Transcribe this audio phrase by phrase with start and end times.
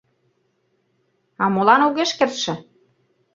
[1.43, 2.53] А молан огеш кертше?